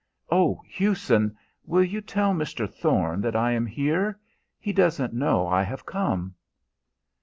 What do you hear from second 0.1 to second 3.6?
"Oh, Hughson, will you tell Mr. Thorne that I